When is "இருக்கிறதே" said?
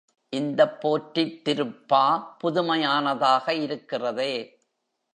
3.53-4.33